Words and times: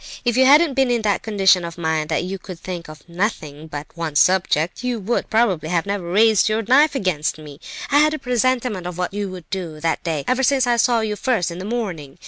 If 0.25 0.35
you 0.35 0.47
hadn't 0.47 0.73
been 0.73 0.89
in 0.89 1.03
that 1.03 1.21
condition 1.21 1.63
of 1.63 1.77
mind 1.77 2.09
that 2.09 2.23
you 2.23 2.39
could 2.39 2.57
think 2.59 2.89
of 2.89 3.07
nothing 3.07 3.67
but 3.67 3.85
one 3.93 4.15
subject, 4.15 4.83
you 4.83 4.99
would, 4.99 5.29
probably, 5.29 5.69
never 5.69 5.85
have 5.91 6.01
raised 6.01 6.49
your 6.49 6.63
knife 6.63 6.95
against 6.95 7.37
me. 7.37 7.59
I 7.91 7.99
had 7.99 8.15
a 8.15 8.17
presentiment 8.17 8.87
of 8.87 8.97
what 8.97 9.13
you 9.13 9.29
would 9.29 9.47
do, 9.51 9.79
that 9.79 10.03
day, 10.03 10.23
ever 10.27 10.41
since 10.41 10.65
I 10.65 10.77
saw 10.77 11.01
you 11.01 11.15
first 11.15 11.51
in 11.51 11.59
the 11.59 11.65
morning. 11.65 12.17